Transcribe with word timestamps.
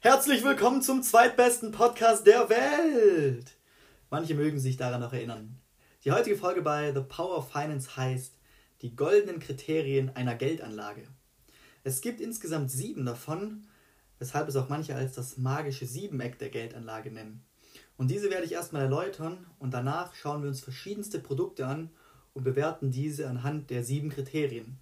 Herzlich 0.00 0.44
willkommen 0.44 0.80
zum 0.80 1.02
zweitbesten 1.02 1.72
Podcast 1.72 2.24
der 2.24 2.48
Welt. 2.48 3.56
Manche 4.10 4.36
mögen 4.36 4.60
sich 4.60 4.76
daran 4.76 5.00
noch 5.00 5.12
erinnern. 5.12 5.58
Die 6.04 6.12
heutige 6.12 6.36
Folge 6.36 6.62
bei 6.62 6.94
The 6.94 7.00
Power 7.00 7.38
of 7.38 7.50
Finance 7.50 7.96
heißt 7.96 8.32
die 8.82 8.94
goldenen 8.94 9.40
Kriterien 9.40 10.14
einer 10.14 10.36
Geldanlage. 10.36 11.08
Es 11.82 12.00
gibt 12.00 12.20
insgesamt 12.20 12.70
sieben 12.70 13.06
davon, 13.06 13.66
weshalb 14.20 14.46
es 14.46 14.54
auch 14.54 14.68
manche 14.68 14.94
als 14.94 15.14
das 15.14 15.36
magische 15.36 15.84
Siebeneck 15.84 16.38
der 16.38 16.50
Geldanlage 16.50 17.10
nennen. 17.10 17.44
Und 17.96 18.08
diese 18.08 18.30
werde 18.30 18.46
ich 18.46 18.52
erstmal 18.52 18.82
erläutern 18.82 19.48
und 19.58 19.74
danach 19.74 20.14
schauen 20.14 20.42
wir 20.42 20.48
uns 20.48 20.60
verschiedenste 20.60 21.18
Produkte 21.18 21.66
an 21.66 21.90
und 22.34 22.44
bewerten 22.44 22.92
diese 22.92 23.28
anhand 23.28 23.68
der 23.70 23.82
sieben 23.82 24.10
Kriterien. 24.10 24.78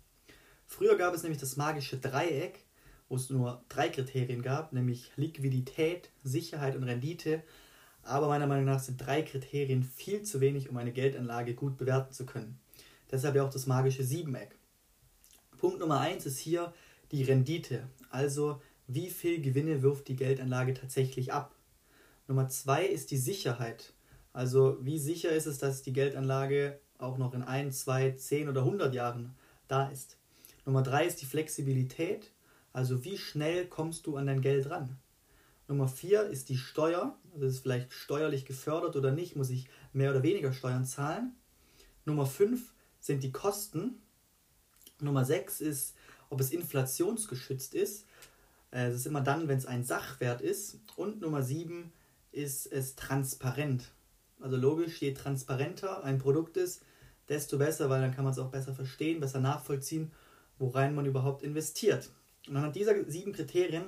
Früher 0.66 0.98
gab 0.98 1.14
es 1.14 1.22
nämlich 1.22 1.40
das 1.40 1.56
magische 1.56 1.96
Dreieck, 1.96 2.65
wo 3.08 3.16
es 3.16 3.30
nur 3.30 3.62
drei 3.68 3.88
Kriterien 3.88 4.42
gab, 4.42 4.72
nämlich 4.72 5.10
Liquidität, 5.16 6.10
Sicherheit 6.22 6.76
und 6.76 6.84
Rendite. 6.84 7.42
Aber 8.02 8.28
meiner 8.28 8.46
Meinung 8.46 8.66
nach 8.66 8.80
sind 8.80 8.98
drei 8.98 9.22
Kriterien 9.22 9.82
viel 9.82 10.22
zu 10.22 10.40
wenig, 10.40 10.68
um 10.70 10.76
eine 10.76 10.92
Geldanlage 10.92 11.54
gut 11.54 11.76
bewerten 11.76 12.12
zu 12.12 12.26
können. 12.26 12.58
Deshalb 13.10 13.36
ja 13.36 13.44
auch 13.44 13.50
das 13.50 13.66
magische 13.66 14.04
Siebeneck. 14.04 14.56
Punkt 15.58 15.80
Nummer 15.80 16.00
eins 16.00 16.26
ist 16.26 16.38
hier 16.38 16.72
die 17.12 17.22
Rendite, 17.22 17.88
also 18.10 18.60
wie 18.86 19.10
viel 19.10 19.40
Gewinne 19.40 19.82
wirft 19.82 20.08
die 20.08 20.16
Geldanlage 20.16 20.74
tatsächlich 20.74 21.32
ab. 21.32 21.54
Nummer 22.28 22.48
zwei 22.48 22.84
ist 22.84 23.10
die 23.10 23.16
Sicherheit, 23.16 23.92
also 24.32 24.76
wie 24.80 24.98
sicher 24.98 25.30
ist 25.30 25.46
es, 25.46 25.58
dass 25.58 25.82
die 25.82 25.92
Geldanlage 25.92 26.78
auch 26.98 27.18
noch 27.18 27.34
in 27.34 27.42
ein, 27.42 27.72
zwei, 27.72 28.12
zehn 28.12 28.48
oder 28.48 28.60
100 28.62 28.94
Jahren 28.94 29.34
da 29.68 29.88
ist. 29.88 30.18
Nummer 30.64 30.82
drei 30.82 31.06
ist 31.06 31.20
die 31.22 31.26
Flexibilität, 31.26 32.32
also 32.76 33.04
wie 33.04 33.16
schnell 33.16 33.66
kommst 33.66 34.06
du 34.06 34.18
an 34.18 34.26
dein 34.26 34.42
Geld 34.42 34.68
ran. 34.68 34.98
Nummer 35.66 35.88
vier 35.88 36.24
ist 36.24 36.50
die 36.50 36.58
Steuer, 36.58 37.16
also 37.32 37.46
ist 37.46 37.60
vielleicht 37.60 37.90
steuerlich 37.94 38.44
gefördert 38.44 38.96
oder 38.96 39.12
nicht, 39.12 39.34
muss 39.34 39.48
ich 39.48 39.70
mehr 39.94 40.10
oder 40.10 40.22
weniger 40.22 40.52
Steuern 40.52 40.84
zahlen. 40.84 41.32
Nummer 42.04 42.26
fünf 42.26 42.74
sind 43.00 43.22
die 43.22 43.32
Kosten. 43.32 43.94
Nummer 45.00 45.24
sechs 45.24 45.62
ist, 45.62 45.96
ob 46.28 46.38
es 46.38 46.50
inflationsgeschützt 46.50 47.74
ist. 47.74 48.04
Es 48.70 48.94
ist 48.94 49.06
immer 49.06 49.22
dann, 49.22 49.48
wenn 49.48 49.56
es 49.56 49.64
ein 49.64 49.82
Sachwert 49.82 50.42
ist. 50.42 50.78
Und 50.96 51.22
Nummer 51.22 51.42
sieben 51.42 51.94
ist 52.30 52.66
es 52.66 52.94
transparent. 52.94 53.90
Also 54.38 54.58
logisch, 54.58 55.00
je 55.00 55.14
transparenter 55.14 56.04
ein 56.04 56.18
Produkt 56.18 56.58
ist, 56.58 56.82
desto 57.30 57.56
besser, 57.56 57.88
weil 57.88 58.02
dann 58.02 58.14
kann 58.14 58.24
man 58.24 58.34
es 58.34 58.38
auch 58.38 58.50
besser 58.50 58.74
verstehen, 58.74 59.20
besser 59.20 59.40
nachvollziehen 59.40 60.12
worein 60.58 60.94
man 60.94 61.06
überhaupt 61.06 61.42
investiert. 61.42 62.10
Und 62.48 62.56
anhand 62.56 62.76
dieser 62.76 63.08
sieben 63.10 63.32
Kriterien 63.32 63.84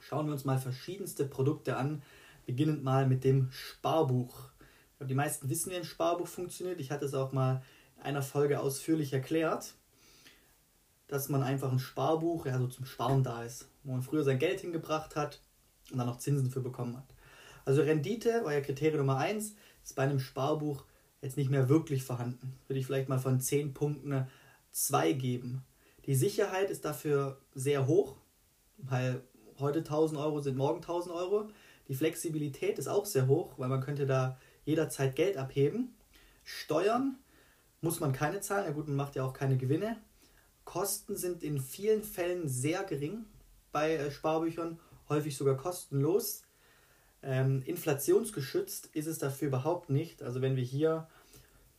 schauen 0.00 0.26
wir 0.26 0.32
uns 0.32 0.44
mal 0.44 0.58
verschiedenste 0.58 1.24
Produkte 1.24 1.76
an, 1.76 2.02
beginnend 2.46 2.82
mal 2.82 3.06
mit 3.06 3.24
dem 3.24 3.50
Sparbuch. 3.50 4.50
Die 5.00 5.14
meisten 5.14 5.48
wissen, 5.48 5.70
wie 5.70 5.76
ein 5.76 5.84
Sparbuch 5.84 6.26
funktioniert. 6.26 6.80
Ich 6.80 6.90
hatte 6.90 7.04
es 7.04 7.14
auch 7.14 7.32
mal 7.32 7.62
in 7.96 8.02
einer 8.02 8.22
Folge 8.22 8.60
ausführlich 8.60 9.12
erklärt, 9.12 9.74
dass 11.08 11.28
man 11.28 11.42
einfach 11.42 11.70
ein 11.70 11.78
Sparbuch 11.78 12.46
ja, 12.46 12.58
so 12.58 12.66
zum 12.66 12.84
Sparen 12.84 13.22
da 13.22 13.42
ist, 13.42 13.68
wo 13.84 13.92
man 13.92 14.02
früher 14.02 14.24
sein 14.24 14.38
Geld 14.38 14.60
hingebracht 14.60 15.16
hat 15.16 15.40
und 15.90 15.98
dann 15.98 16.06
noch 16.06 16.18
Zinsen 16.18 16.50
für 16.50 16.60
bekommen 16.60 16.96
hat. 16.96 17.14
Also 17.64 17.82
Rendite 17.82 18.44
war 18.44 18.52
ja 18.52 18.60
Kriterium 18.60 19.06
Nummer 19.06 19.18
1, 19.18 19.54
ist 19.84 19.96
bei 19.96 20.02
einem 20.02 20.20
Sparbuch 20.20 20.84
jetzt 21.20 21.36
nicht 21.36 21.50
mehr 21.50 21.68
wirklich 21.68 22.02
vorhanden. 22.02 22.58
Würde 22.66 22.80
ich 22.80 22.86
vielleicht 22.86 23.08
mal 23.08 23.18
von 23.18 23.40
10 23.40 23.74
Punkten 23.74 24.26
2 24.70 25.12
geben. 25.12 25.64
Die 26.08 26.14
Sicherheit 26.14 26.70
ist 26.70 26.86
dafür 26.86 27.38
sehr 27.54 27.86
hoch, 27.86 28.16
weil 28.78 29.22
heute 29.58 29.80
1000 29.80 30.18
Euro 30.18 30.40
sind 30.40 30.56
morgen 30.56 30.78
1000 30.78 31.14
Euro. 31.14 31.50
Die 31.86 31.94
Flexibilität 31.94 32.78
ist 32.78 32.88
auch 32.88 33.04
sehr 33.04 33.26
hoch, 33.26 33.58
weil 33.58 33.68
man 33.68 33.82
könnte 33.82 34.06
da 34.06 34.38
jederzeit 34.64 35.16
Geld 35.16 35.36
abheben. 35.36 35.94
Steuern 36.44 37.18
muss 37.82 38.00
man 38.00 38.14
keine 38.14 38.40
zahlen, 38.40 38.64
ja 38.64 38.70
gut, 38.70 38.88
man 38.88 38.96
macht 38.96 39.16
ja 39.16 39.24
auch 39.24 39.34
keine 39.34 39.58
Gewinne. 39.58 39.98
Kosten 40.64 41.14
sind 41.14 41.42
in 41.42 41.60
vielen 41.60 42.02
Fällen 42.02 42.48
sehr 42.48 42.84
gering 42.84 43.26
bei 43.70 43.96
äh, 43.96 44.10
Sparbüchern, 44.10 44.80
häufig 45.10 45.36
sogar 45.36 45.58
kostenlos. 45.58 46.44
Ähm, 47.22 47.62
inflationsgeschützt 47.66 48.86
ist 48.94 49.08
es 49.08 49.18
dafür 49.18 49.48
überhaupt 49.48 49.90
nicht. 49.90 50.22
Also 50.22 50.40
wenn 50.40 50.56
wir 50.56 50.64
hier 50.64 51.06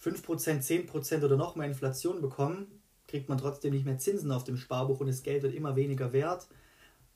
5%, 0.04 0.62
10% 0.88 1.26
oder 1.26 1.36
noch 1.36 1.56
mehr 1.56 1.66
Inflation 1.66 2.22
bekommen, 2.22 2.79
kriegt 3.10 3.28
man 3.28 3.38
trotzdem 3.38 3.74
nicht 3.74 3.86
mehr 3.86 3.98
Zinsen 3.98 4.32
auf 4.32 4.44
dem 4.44 4.56
Sparbuch 4.56 5.00
und 5.00 5.08
das 5.08 5.24
Geld 5.24 5.44
wird 5.44 5.56
immer 5.56 5.76
weniger 5.76 6.14
wert. 6.14 6.48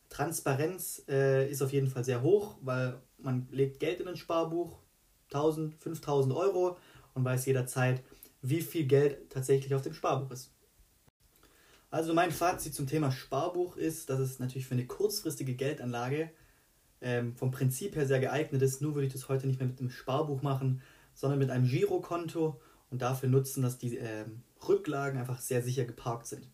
Transparenz 0.09 1.03
äh, 1.07 1.49
ist 1.49 1.61
auf 1.61 1.71
jeden 1.71 1.87
Fall 1.87 2.03
sehr 2.03 2.21
hoch, 2.21 2.57
weil 2.61 2.99
man 3.19 3.47
legt 3.51 3.79
Geld 3.79 3.99
in 3.99 4.07
ein 4.07 4.17
Sparbuch, 4.17 4.79
1000, 5.27 5.75
5000 5.81 6.35
Euro 6.35 6.77
und 7.13 7.23
weiß 7.23 7.45
jederzeit, 7.45 8.03
wie 8.41 8.61
viel 8.61 8.85
Geld 8.85 9.29
tatsächlich 9.29 9.73
auf 9.73 9.81
dem 9.81 9.93
Sparbuch 9.93 10.31
ist. 10.31 10.51
Also 11.89 12.13
mein 12.13 12.31
Fazit 12.31 12.73
zum 12.73 12.87
Thema 12.87 13.11
Sparbuch 13.11 13.77
ist, 13.77 14.09
dass 14.09 14.19
es 14.19 14.39
natürlich 14.39 14.67
für 14.67 14.73
eine 14.73 14.87
kurzfristige 14.87 15.53
Geldanlage 15.53 16.31
ähm, 17.01 17.35
vom 17.35 17.51
Prinzip 17.51 17.95
her 17.95 18.07
sehr 18.07 18.19
geeignet 18.19 18.63
ist. 18.63 18.81
Nur 18.81 18.95
würde 18.95 19.05
ich 19.05 19.13
das 19.13 19.29
heute 19.29 19.45
nicht 19.45 19.59
mehr 19.59 19.69
mit 19.69 19.79
einem 19.79 19.91
Sparbuch 19.91 20.41
machen, 20.41 20.81
sondern 21.13 21.37
mit 21.37 21.51
einem 21.51 21.67
Girokonto 21.67 22.59
und 22.89 23.01
dafür 23.01 23.29
nutzen, 23.29 23.61
dass 23.61 23.77
die 23.77 23.97
ähm, 23.97 24.41
Rücklagen 24.67 25.19
einfach 25.19 25.39
sehr 25.39 25.61
sicher 25.61 25.85
geparkt 25.85 26.27
sind. 26.27 26.47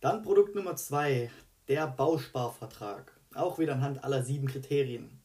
Dann 0.00 0.22
Produkt 0.22 0.54
Nummer 0.54 0.76
zwei, 0.76 1.30
der 1.68 1.86
Bausparvertrag. 1.86 3.12
Auch 3.34 3.58
wieder 3.58 3.74
anhand 3.74 4.04
aller 4.04 4.22
sieben 4.22 4.46
Kriterien. 4.46 5.20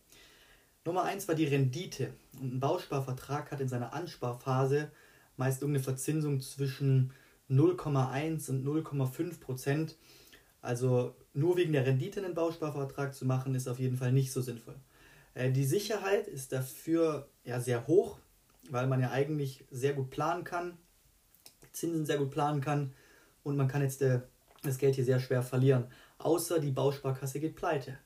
Nummer 0.86 1.04
eins 1.04 1.28
war 1.28 1.36
die 1.36 1.46
Rendite. 1.46 2.14
Und 2.40 2.56
ein 2.56 2.60
Bausparvertrag 2.60 3.52
hat 3.52 3.60
in 3.60 3.68
seiner 3.68 3.94
Ansparphase 3.94 4.92
meist 5.36 5.62
irgendeine 5.62 5.84
Verzinsung 5.84 6.42
zwischen 6.42 7.12
0,1 7.50 8.50
und 8.50 8.66
0,5 8.66 9.40
Prozent. 9.40 9.98
Also 10.62 11.16
nur 11.34 11.58
wegen 11.58 11.74
der 11.74 11.86
Rendite 11.86 12.24
einen 12.24 12.34
Bausparvertrag 12.34 13.14
zu 13.14 13.26
machen, 13.26 13.56
ist 13.56 13.68
auf 13.68 13.80
jeden 13.80 13.98
Fall 13.98 14.12
nicht 14.12 14.32
so 14.32 14.42
sinnvoll. 14.42 14.76
Äh, 15.34 15.52
die 15.52 15.66
Sicherheit 15.66 16.28
ist 16.28 16.52
dafür 16.52 17.30
ja 17.44 17.60
sehr 17.60 17.88
hoch, 17.88 18.18
weil 18.70 18.88
man 18.88 19.00
ja 19.00 19.12
eigentlich 19.12 19.66
sehr 19.70 19.94
gut 19.94 20.10
planen 20.10 20.44
kann. 20.44 20.78
Zinsen 21.78 22.06
sehr 22.06 22.18
gut 22.18 22.32
planen 22.32 22.62
kann 22.62 22.94
und 23.44 23.56
man 23.56 23.68
kann 23.68 23.82
jetzt 23.82 24.02
äh, 24.02 24.22
das 24.64 24.78
Geld 24.78 24.96
hier 24.96 25.06
sehr 25.06 25.20
schwer 25.20 25.44
verlieren, 25.44 25.86
außer 26.18 26.60
die 26.60 26.72
Bausparkasse 26.72 27.40
geht 27.40 27.56
pleite. 27.56 27.98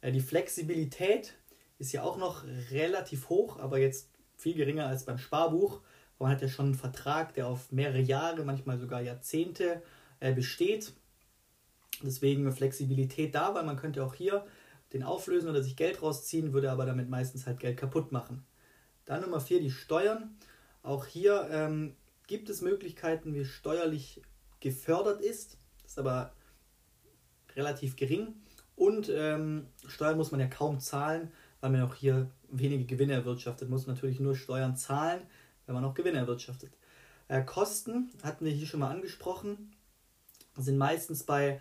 Äh, 0.00 0.12
die 0.12 0.20
Flexibilität 0.20 1.34
ist 1.78 1.92
ja 1.92 2.02
auch 2.02 2.16
noch 2.16 2.44
relativ 2.70 3.28
hoch, 3.28 3.58
aber 3.58 3.78
jetzt 3.78 4.10
viel 4.36 4.54
geringer 4.54 4.86
als 4.86 5.04
beim 5.04 5.18
Sparbuch. 5.18 5.80
Man 6.18 6.30
hat 6.30 6.42
ja 6.42 6.48
schon 6.48 6.66
einen 6.66 6.74
Vertrag, 6.74 7.34
der 7.34 7.48
auf 7.48 7.72
mehrere 7.72 8.00
Jahre, 8.00 8.44
manchmal 8.44 8.78
sogar 8.78 9.02
Jahrzehnte 9.02 9.82
äh, 10.20 10.32
besteht. 10.32 10.92
Deswegen 12.02 12.50
Flexibilität 12.52 13.34
da, 13.34 13.54
weil 13.54 13.64
man 13.64 13.76
könnte 13.76 14.04
auch 14.04 14.14
hier 14.14 14.46
den 14.92 15.02
auflösen 15.02 15.50
oder 15.50 15.62
sich 15.62 15.76
Geld 15.76 16.02
rausziehen, 16.02 16.52
würde 16.52 16.70
aber 16.70 16.86
damit 16.86 17.08
meistens 17.08 17.46
halt 17.46 17.58
Geld 17.58 17.76
kaputt 17.76 18.12
machen. 18.12 18.46
Dann 19.04 19.22
Nummer 19.22 19.40
4, 19.40 19.60
die 19.60 19.70
Steuern. 19.70 20.36
Auch 20.82 21.06
hier 21.06 21.48
ähm, 21.50 21.96
gibt 22.26 22.48
es 22.48 22.62
Möglichkeiten, 22.62 23.34
wie 23.34 23.44
steuerlich 23.44 24.22
gefördert 24.60 25.20
ist. 25.20 25.58
Das 25.82 25.92
ist 25.92 25.98
aber 25.98 26.32
relativ 27.54 27.96
gering. 27.96 28.34
Und 28.76 29.08
ähm, 29.08 29.66
Steuern 29.86 30.16
muss 30.16 30.32
man 30.32 30.40
ja 30.40 30.46
kaum 30.46 30.80
zahlen, 30.80 31.30
weil 31.60 31.70
man 31.70 31.82
auch 31.82 31.94
hier 31.94 32.30
wenige 32.50 32.84
Gewinne 32.84 33.12
erwirtschaftet. 33.12 33.68
Muss 33.68 33.86
natürlich 33.86 34.20
nur 34.20 34.34
Steuern 34.34 34.76
zahlen, 34.76 35.22
wenn 35.66 35.74
man 35.74 35.84
auch 35.84 35.94
Gewinne 35.94 36.18
erwirtschaftet. 36.18 36.72
Äh, 37.28 37.42
Kosten 37.44 38.10
hatten 38.22 38.44
wir 38.44 38.52
hier 38.52 38.66
schon 38.66 38.80
mal 38.80 38.90
angesprochen, 38.90 39.74
sind 40.56 40.78
meistens 40.78 41.24
bei 41.24 41.60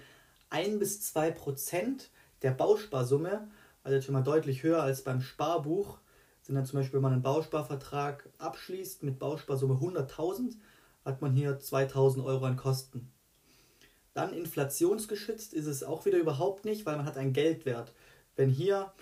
1 0.50 0.80
bis 0.80 1.02
2 1.02 1.32
Prozent 1.32 2.10
der 2.42 2.52
Bausparsumme, 2.52 3.50
also 3.84 4.02
schon 4.02 4.14
mal 4.14 4.22
deutlich 4.22 4.64
höher 4.64 4.82
als 4.82 5.04
beim 5.04 5.22
Sparbuch 5.22 6.00
sind 6.44 6.56
dann 6.56 6.66
zum 6.66 6.80
Beispiel, 6.80 6.96
wenn 6.96 7.04
man 7.04 7.14
einen 7.14 7.22
Bausparvertrag 7.22 8.30
abschließt 8.38 9.02
mit 9.04 9.18
Bausparsumme 9.18 9.76
100.000, 9.76 10.58
hat 11.06 11.22
man 11.22 11.34
hier 11.34 11.60
2.000 11.60 12.24
Euro 12.24 12.46
an 12.46 12.58
Kosten. 12.58 13.12
Dann 14.14 14.34
inflationsgeschützt 14.34 15.54
ist 15.54 15.66
es 15.66 15.84
auch 15.84 16.06
wieder 16.06 16.20
überhaupt 16.20 16.66
nicht, 16.66 16.86
weil 16.86 16.98
man 16.98 17.06
hat 17.06 17.18
einen 17.18 17.34
Geldwert. 17.34 17.94
Wenn 18.36 18.50
hier 18.50 18.94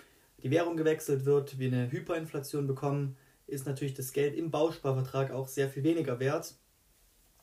die 0.42 0.50
Währung 0.50 0.76
gewechselt 0.76 1.24
wird, 1.24 1.58
wir 1.58 1.68
eine 1.68 1.90
Hyperinflation 1.90 2.66
bekommen, 2.66 3.16
ist 3.46 3.66
natürlich 3.66 3.94
das 3.94 4.12
Geld 4.12 4.34
im 4.34 4.50
Bausparvertrag 4.50 5.32
auch 5.32 5.48
sehr 5.48 5.68
viel 5.68 5.82
weniger 5.82 6.20
wert. 6.20 6.54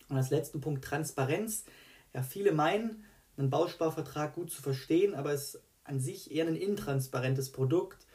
Und 0.07 0.17
als 0.17 0.31
letzten 0.31 0.61
Punkt 0.61 0.83
Transparenz. 0.83 1.65
Ja, 2.13 2.23
viele 2.23 2.53
meinen, 2.53 3.03
einen 3.37 3.49
Bausparvertrag 3.49 4.33
gut 4.33 4.49
zu 4.49 4.61
verstehen, 4.61 5.13
aber 5.13 5.33
es 5.33 5.55
ist 5.55 5.63
an 5.83 5.99
sich 5.99 6.31
eher 6.31 6.47
ein 6.47 6.55
intransparentes 6.55 7.51
Produkt. 7.51 8.07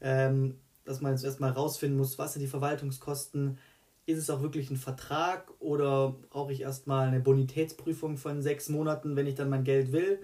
Ähm, 0.00 0.58
dass 0.84 1.00
man 1.00 1.12
jetzt 1.12 1.24
erstmal 1.24 1.50
rausfinden 1.50 1.98
muss, 1.98 2.18
was 2.18 2.32
sind 2.32 2.42
die 2.42 2.48
Verwaltungskosten, 2.48 3.58
ist 4.06 4.18
es 4.18 4.30
auch 4.30 4.42
wirklich 4.42 4.70
ein 4.70 4.76
Vertrag 4.76 5.52
oder 5.60 6.16
brauche 6.30 6.52
ich 6.52 6.62
erstmal 6.62 7.06
eine 7.06 7.20
Bonitätsprüfung 7.20 8.16
von 8.16 8.42
sechs 8.42 8.68
Monaten, 8.68 9.16
wenn 9.16 9.26
ich 9.26 9.34
dann 9.34 9.50
mein 9.50 9.64
Geld 9.64 9.92
will. 9.92 10.20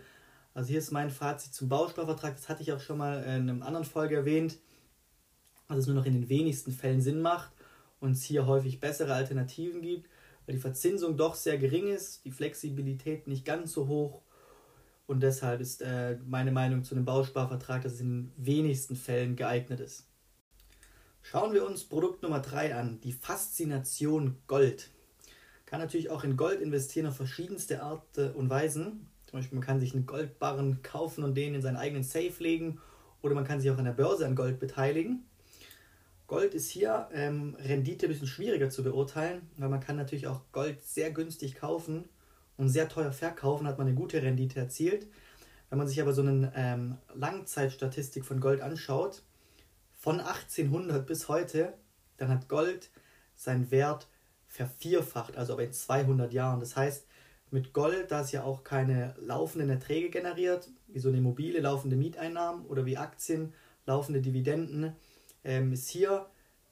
Also 0.54 0.70
hier 0.70 0.78
ist 0.78 0.90
mein 0.90 1.10
Fazit 1.10 1.52
zum 1.54 1.68
Bausparvertrag. 1.68 2.34
Das 2.34 2.48
hatte 2.48 2.62
ich 2.62 2.72
auch 2.72 2.80
schon 2.80 2.98
mal 2.98 3.22
in 3.22 3.48
einer 3.48 3.66
anderen 3.66 3.84
Folge 3.84 4.16
erwähnt, 4.16 4.58
dass 5.68 5.78
es 5.78 5.86
nur 5.86 5.96
noch 5.96 6.06
in 6.06 6.14
den 6.14 6.28
wenigsten 6.28 6.72
Fällen 6.72 7.00
Sinn 7.00 7.20
macht 7.20 7.52
und 8.00 8.12
es 8.12 8.24
hier 8.24 8.46
häufig 8.46 8.80
bessere 8.80 9.14
Alternativen 9.14 9.82
gibt, 9.82 10.08
weil 10.46 10.54
die 10.54 10.60
Verzinsung 10.60 11.16
doch 11.16 11.34
sehr 11.34 11.58
gering 11.58 11.88
ist, 11.88 12.24
die 12.24 12.30
Flexibilität 12.30 13.26
nicht 13.26 13.44
ganz 13.44 13.72
so 13.72 13.86
hoch 13.86 14.22
und 15.06 15.22
deshalb 15.22 15.60
ist 15.60 15.82
äh, 15.82 16.18
meine 16.26 16.50
Meinung 16.52 16.82
zu 16.82 16.94
einem 16.94 17.04
Bausparvertrag, 17.04 17.82
dass 17.82 17.94
es 17.94 18.00
in 18.00 18.08
den 18.08 18.32
wenigsten 18.36 18.96
Fällen 18.96 19.36
geeignet 19.36 19.80
ist. 19.80 20.06
Schauen 21.28 21.52
wir 21.52 21.66
uns 21.66 21.82
Produkt 21.82 22.22
Nummer 22.22 22.38
3 22.38 22.76
an, 22.76 23.00
die 23.00 23.10
Faszination 23.10 24.36
Gold. 24.46 24.90
Kann 25.64 25.80
natürlich 25.80 26.08
auch 26.08 26.22
in 26.22 26.36
Gold 26.36 26.60
investieren 26.60 27.08
auf 27.08 27.16
verschiedenste 27.16 27.82
Arten 27.82 28.30
und 28.34 28.48
Weisen. 28.48 29.08
Zum 29.26 29.40
Beispiel 29.40 29.58
man 29.58 29.66
kann 29.66 29.80
sich 29.80 29.92
einen 29.92 30.06
Goldbarren 30.06 30.84
kaufen 30.84 31.24
und 31.24 31.34
den 31.34 31.56
in 31.56 31.62
seinen 31.62 31.78
eigenen 31.78 32.04
Safe 32.04 32.32
legen 32.38 32.80
oder 33.22 33.34
man 33.34 33.42
kann 33.42 33.60
sich 33.60 33.68
auch 33.72 33.78
an 33.78 33.86
der 33.86 33.92
Börse 33.92 34.24
an 34.24 34.36
Gold 34.36 34.60
beteiligen. 34.60 35.24
Gold 36.28 36.54
ist 36.54 36.70
hier 36.70 37.08
ähm, 37.12 37.56
Rendite 37.58 38.06
ein 38.06 38.10
bisschen 38.10 38.28
schwieriger 38.28 38.70
zu 38.70 38.84
beurteilen, 38.84 39.50
weil 39.56 39.68
man 39.68 39.80
kann 39.80 39.96
natürlich 39.96 40.28
auch 40.28 40.42
Gold 40.52 40.84
sehr 40.84 41.10
günstig 41.10 41.56
kaufen 41.56 42.04
und 42.56 42.68
sehr 42.68 42.88
teuer 42.88 43.10
verkaufen, 43.10 43.66
hat 43.66 43.78
man 43.78 43.88
eine 43.88 43.96
gute 43.96 44.22
Rendite 44.22 44.60
erzielt. 44.60 45.08
Wenn 45.70 45.78
man 45.78 45.88
sich 45.88 46.00
aber 46.00 46.12
so 46.12 46.22
eine 46.22 46.52
ähm, 46.54 46.98
Langzeitstatistik 47.16 48.24
von 48.24 48.38
Gold 48.38 48.60
anschaut, 48.60 49.24
von 50.06 50.20
1800 50.20 51.04
bis 51.04 51.26
heute, 51.26 51.74
dann 52.16 52.28
hat 52.28 52.48
Gold 52.48 52.90
seinen 53.34 53.72
Wert 53.72 54.06
vervierfacht, 54.46 55.36
also 55.36 55.58
in 55.58 55.72
200 55.72 56.32
Jahren. 56.32 56.60
Das 56.60 56.76
heißt, 56.76 57.08
mit 57.50 57.72
Gold, 57.72 58.12
da 58.12 58.20
es 58.20 58.30
ja 58.30 58.44
auch 58.44 58.62
keine 58.62 59.16
laufenden 59.18 59.68
Erträge 59.68 60.10
generiert, 60.10 60.68
wie 60.86 61.00
so 61.00 61.08
eine 61.08 61.18
Immobilie, 61.18 61.60
laufende 61.60 61.96
Mieteinnahmen 61.96 62.66
oder 62.66 62.86
wie 62.86 62.96
Aktien, 62.96 63.52
laufende 63.84 64.20
Dividenden, 64.20 64.92
ähm, 65.42 65.72
ist 65.72 65.88
hier 65.88 66.26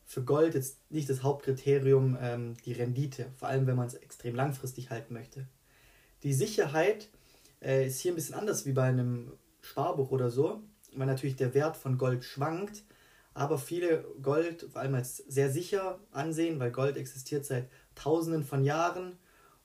für 0.05 0.23
Gold 0.23 0.55
jetzt 0.55 0.79
nicht 0.93 1.11
das 1.11 1.25
Hauptkriterium 1.25 2.17
ähm, 2.21 2.55
die 2.65 2.73
Rendite, 2.75 3.33
vor 3.37 3.49
allem 3.49 3.67
wenn 3.67 3.75
man 3.75 3.89
es 3.89 3.95
extrem 3.95 4.37
langfristig 4.37 4.91
halten 4.91 5.13
möchte. 5.13 5.49
Die 6.23 6.35
Sicherheit 6.35 7.09
äh, 7.61 7.85
ist 7.85 7.99
hier 7.99 8.13
ein 8.13 8.15
bisschen 8.15 8.37
anders 8.37 8.65
wie 8.65 8.73
bei 8.75 8.85
einem 8.85 9.33
Sparbuch 9.61 10.13
oder 10.13 10.31
so, 10.31 10.63
weil 10.95 11.09
natürlich 11.09 11.35
der 11.35 11.53
Wert 11.53 11.77
von 11.77 11.99
Gold 11.99 12.23
schwankt 12.23 12.85
aber 13.35 13.59
viele 13.59 14.05
Gold 14.23 14.69
vor 14.73 14.81
allem 14.81 14.95
als 14.95 15.17
sehr 15.17 15.51
sicher 15.51 15.99
ansehen, 16.13 16.61
weil 16.61 16.71
Gold 16.71 16.97
existiert 16.97 17.45
seit 17.45 17.69
Tausenden 17.97 18.45
von 18.45 18.65
Jahren. 18.65 19.19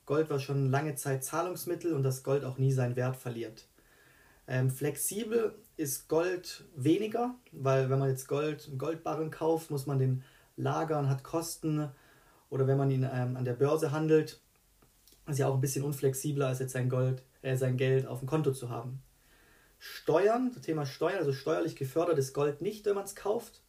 Gold 0.06 0.28
war 0.28 0.40
schon 0.40 0.70
lange 0.70 0.96
Zeit 0.96 1.24
Zahlungsmittel 1.24 1.94
und 1.94 2.02
das 2.02 2.24
Gold 2.24 2.44
auch 2.44 2.58
nie 2.58 2.72
seinen 2.72 2.96
Wert 2.96 3.16
verliert. 3.16 3.68
Ähm, 4.48 4.68
flexibel 4.68 5.54
ist 5.76 6.08
Gold 6.08 6.64
weniger, 6.74 7.36
weil 7.52 7.88
wenn 7.88 8.00
man 8.00 8.08
jetzt 8.10 8.26
Gold, 8.26 8.66
einen 8.66 8.78
Goldbarren 8.78 9.30
kauft, 9.30 9.70
muss 9.70 9.86
man 9.86 10.00
den 10.00 10.24
lagern, 10.56 11.08
hat 11.08 11.22
Kosten 11.22 11.88
oder 12.50 12.66
wenn 12.66 12.76
man 12.76 12.90
ihn 12.90 13.08
ähm, 13.10 13.36
an 13.36 13.44
der 13.44 13.54
Börse 13.54 13.92
handelt, 13.92 14.40
ist 15.28 15.38
ja 15.38 15.46
auch 15.46 15.54
ein 15.54 15.60
bisschen 15.60 15.84
unflexibler 15.84 16.48
als 16.48 16.58
jetzt 16.58 16.72
sein 16.72 16.88
Gold, 16.88 17.22
äh, 17.42 17.56
sein 17.56 17.76
Geld 17.76 18.06
auf 18.06 18.18
dem 18.18 18.28
Konto 18.28 18.50
zu 18.50 18.68
haben. 18.68 19.00
Steuern, 19.82 20.52
das 20.54 20.62
Thema 20.62 20.84
Steuern, 20.84 21.18
also 21.18 21.32
steuerlich 21.32 21.74
gefördert 21.74 22.18
ist 22.18 22.34
Gold 22.34 22.60
nicht, 22.60 22.84
wenn 22.84 22.94
man 22.94 23.04
es 23.04 23.16
kauft. 23.16 23.62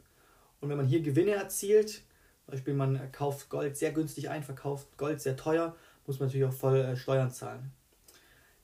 Und 0.59 0.69
wenn 0.69 0.75
man 0.75 0.85
hier 0.85 1.01
Gewinne 1.01 1.31
erzielt, 1.31 2.03
zum 2.45 2.51
Beispiel 2.51 2.73
man 2.73 3.11
kauft 3.13 3.49
Gold 3.49 3.77
sehr 3.77 3.93
günstig 3.93 4.29
ein, 4.29 4.43
verkauft 4.43 4.97
Gold 4.97 5.21
sehr 5.21 5.37
teuer, 5.37 5.73
muss 6.05 6.19
man 6.19 6.27
natürlich 6.27 6.45
auch 6.45 6.53
voll 6.53 6.79
äh, 6.79 6.97
Steuern 6.97 7.31
zahlen. 7.31 7.71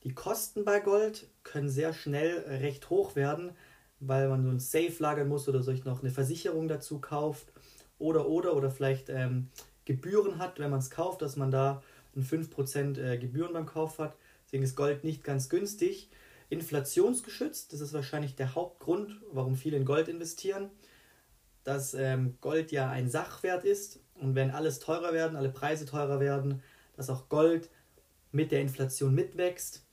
Die 0.04 0.12
Kosten 0.12 0.66
bei 0.66 0.78
Gold 0.80 1.26
können 1.42 1.70
sehr 1.70 1.94
schnell 1.94 2.40
recht 2.46 2.90
hoch 2.90 3.16
werden, 3.16 3.52
weil 3.98 4.28
man 4.28 4.44
so 4.44 4.50
ein 4.50 4.60
Safe 4.60 4.94
lagern 4.98 5.28
muss 5.28 5.48
oder 5.48 5.62
sich 5.62 5.86
noch 5.86 6.02
eine 6.02 6.10
Versicherung 6.10 6.68
dazu 6.68 7.00
kauft 7.00 7.50
oder 7.98 8.28
oder 8.28 8.54
oder 8.54 8.70
vielleicht 8.70 9.08
ähm, 9.08 9.48
Gebühren 9.86 10.38
hat, 10.38 10.58
wenn 10.58 10.70
man 10.70 10.80
es 10.80 10.90
kauft, 10.90 11.22
dass 11.22 11.36
man 11.36 11.50
da 11.50 11.82
ein 12.14 12.22
5% 12.22 13.00
äh, 13.00 13.16
Gebühren 13.16 13.54
beim 13.54 13.64
Kauf 13.64 13.98
hat. 13.98 14.14
Deswegen 14.44 14.64
ist 14.64 14.76
Gold 14.76 15.02
nicht 15.02 15.24
ganz 15.24 15.48
günstig 15.48 16.10
inflationsgeschützt. 16.50 17.72
Das 17.72 17.80
ist 17.80 17.92
wahrscheinlich 17.92 18.36
der 18.36 18.54
Hauptgrund, 18.54 19.20
warum 19.32 19.56
viele 19.56 19.76
in 19.76 19.84
Gold 19.84 20.08
investieren. 20.08 20.70
Dass 21.64 21.94
ähm, 21.94 22.38
Gold 22.40 22.72
ja 22.72 22.90
ein 22.90 23.10
Sachwert 23.10 23.64
ist 23.64 24.00
und 24.14 24.34
wenn 24.34 24.50
alles 24.50 24.78
teurer 24.78 25.12
werden, 25.12 25.36
alle 25.36 25.50
Preise 25.50 25.84
teurer 25.84 26.20
werden, 26.20 26.62
dass 26.96 27.10
auch 27.10 27.28
Gold 27.28 27.68
mit 28.32 28.52
der 28.52 28.60
Inflation 28.60 29.14
mitwächst. 29.14 29.84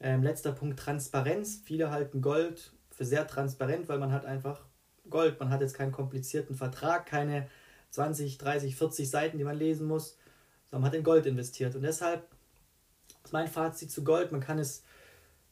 Ähm, 0.00 0.22
letzter 0.22 0.52
Punkt 0.52 0.78
Transparenz. 0.78 1.60
Viele 1.64 1.90
halten 1.90 2.22
Gold 2.22 2.72
für 2.90 3.04
sehr 3.04 3.26
transparent, 3.26 3.88
weil 3.88 3.98
man 3.98 4.12
hat 4.12 4.24
einfach 4.24 4.64
Gold. 5.08 5.38
Man 5.40 5.50
hat 5.50 5.60
jetzt 5.60 5.74
keinen 5.74 5.92
komplizierten 5.92 6.54
Vertrag, 6.54 7.06
keine 7.06 7.48
20, 7.90 8.38
30, 8.38 8.76
40 8.76 9.10
Seiten, 9.10 9.38
die 9.38 9.44
man 9.44 9.56
lesen 9.56 9.86
muss, 9.86 10.16
sondern 10.70 10.82
man 10.82 10.90
hat 10.90 10.96
in 10.96 11.04
Gold 11.04 11.26
investiert. 11.26 11.74
Und 11.74 11.82
deshalb 11.82 12.26
ist 13.24 13.32
mein 13.32 13.48
Fazit 13.48 13.90
zu 13.90 14.04
Gold, 14.04 14.32
man 14.32 14.40
kann 14.40 14.58
es 14.58 14.82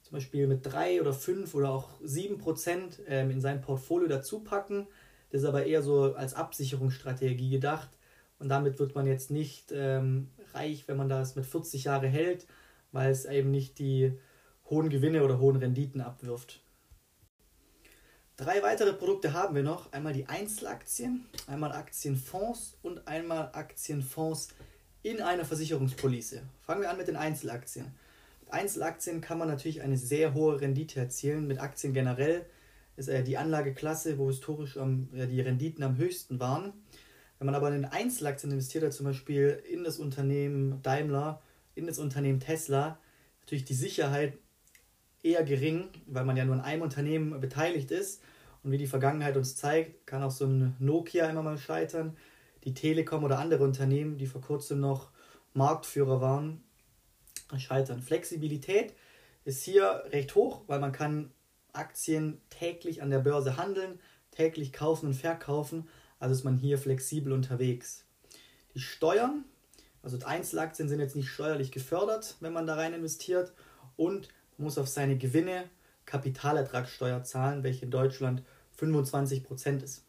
zum 0.08 0.16
Beispiel 0.16 0.46
mit 0.46 0.64
drei 0.64 1.02
oder 1.02 1.12
fünf 1.12 1.54
oder 1.54 1.70
auch 1.70 1.90
sieben 2.02 2.38
Prozent 2.38 2.98
ähm, 3.08 3.30
in 3.30 3.42
sein 3.42 3.60
Portfolio 3.60 4.08
dazu 4.08 4.40
packen. 4.40 4.86
Das 5.30 5.42
ist 5.42 5.46
aber 5.46 5.66
eher 5.66 5.82
so 5.82 6.14
als 6.14 6.32
Absicherungsstrategie 6.32 7.50
gedacht. 7.50 7.90
Und 8.38 8.48
damit 8.48 8.78
wird 8.78 8.94
man 8.94 9.06
jetzt 9.06 9.30
nicht 9.30 9.70
ähm, 9.70 10.30
reich, 10.54 10.88
wenn 10.88 10.96
man 10.96 11.10
das 11.10 11.36
mit 11.36 11.44
40 11.44 11.84
Jahre 11.84 12.06
hält, 12.06 12.46
weil 12.90 13.10
es 13.10 13.26
eben 13.26 13.50
nicht 13.50 13.78
die 13.78 14.18
hohen 14.70 14.88
Gewinne 14.88 15.24
oder 15.24 15.38
hohen 15.38 15.56
Renditen 15.56 16.00
abwirft. 16.00 16.62
Drei 18.38 18.62
weitere 18.62 18.94
Produkte 18.94 19.34
haben 19.34 19.54
wir 19.54 19.62
noch. 19.62 19.92
Einmal 19.92 20.14
die 20.14 20.26
Einzelaktien, 20.26 21.26
einmal 21.46 21.72
Aktienfonds 21.72 22.78
und 22.80 23.06
einmal 23.06 23.50
Aktienfonds 23.52 24.48
in 25.02 25.20
einer 25.20 25.44
Versicherungspolice. 25.44 26.44
Fangen 26.62 26.80
wir 26.80 26.90
an 26.90 26.96
mit 26.96 27.08
den 27.08 27.16
Einzelaktien. 27.16 27.92
Einzelaktien 28.50 29.20
kann 29.20 29.38
man 29.38 29.48
natürlich 29.48 29.82
eine 29.82 29.96
sehr 29.96 30.34
hohe 30.34 30.60
Rendite 30.60 31.00
erzielen. 31.00 31.46
Mit 31.46 31.60
Aktien 31.60 31.92
generell 31.92 32.46
ist 32.96 33.08
äh, 33.08 33.22
die 33.22 33.38
Anlageklasse, 33.38 34.18
wo 34.18 34.28
historisch 34.28 34.76
ähm, 34.76 35.08
die 35.12 35.40
Renditen 35.40 35.84
am 35.84 35.96
höchsten 35.96 36.40
waren. 36.40 36.72
Wenn 37.38 37.46
man 37.46 37.54
aber 37.54 37.72
in 37.72 37.84
Einzelaktien 37.84 38.52
investiert 38.52 38.84
hat, 38.84 38.92
zum 38.92 39.06
Beispiel 39.06 39.62
in 39.70 39.84
das 39.84 39.98
Unternehmen 39.98 40.82
Daimler, 40.82 41.40
in 41.74 41.86
das 41.86 41.98
Unternehmen 41.98 42.40
Tesla, 42.40 42.98
natürlich 43.40 43.64
die 43.64 43.74
Sicherheit 43.74 44.34
eher 45.22 45.44
gering, 45.44 45.88
weil 46.06 46.24
man 46.24 46.36
ja 46.36 46.44
nur 46.44 46.54
an 46.54 46.60
einem 46.60 46.82
Unternehmen 46.82 47.40
beteiligt 47.40 47.90
ist. 47.90 48.22
Und 48.62 48.72
wie 48.72 48.78
die 48.78 48.86
Vergangenheit 48.88 49.36
uns 49.36 49.56
zeigt, 49.56 50.06
kann 50.06 50.22
auch 50.22 50.32
so 50.32 50.46
ein 50.46 50.74
Nokia 50.80 51.30
immer 51.30 51.42
mal 51.42 51.58
scheitern. 51.58 52.16
Die 52.64 52.74
Telekom 52.74 53.22
oder 53.22 53.38
andere 53.38 53.62
Unternehmen, 53.62 54.18
die 54.18 54.26
vor 54.26 54.40
kurzem 54.40 54.80
noch 54.80 55.10
Marktführer 55.54 56.20
waren, 56.20 56.62
scheitern. 57.56 58.02
Flexibilität 58.02 58.94
ist 59.44 59.62
hier 59.62 60.04
recht 60.10 60.34
hoch, 60.34 60.62
weil 60.66 60.80
man 60.80 60.92
kann 60.92 61.32
Aktien 61.72 62.40
täglich 62.50 63.02
an 63.02 63.10
der 63.10 63.20
Börse 63.20 63.56
handeln, 63.56 63.98
täglich 64.30 64.72
kaufen 64.72 65.06
und 65.06 65.14
verkaufen, 65.14 65.88
also 66.18 66.34
ist 66.34 66.44
man 66.44 66.56
hier 66.56 66.78
flexibel 66.78 67.32
unterwegs. 67.32 68.04
Die 68.74 68.80
Steuern, 68.80 69.44
also 70.02 70.18
Einzelaktien 70.24 70.88
sind 70.88 71.00
jetzt 71.00 71.16
nicht 71.16 71.28
steuerlich 71.28 71.72
gefördert, 71.72 72.36
wenn 72.40 72.52
man 72.52 72.66
da 72.66 72.74
rein 72.74 72.94
investiert 72.94 73.52
und 73.96 74.28
muss 74.58 74.78
auf 74.78 74.88
seine 74.88 75.16
Gewinne 75.16 75.64
Kapitalertragssteuer 76.04 77.22
zahlen, 77.22 77.62
welche 77.62 77.84
in 77.84 77.90
Deutschland 77.90 78.42
25% 78.78 79.82
ist. 79.82 80.04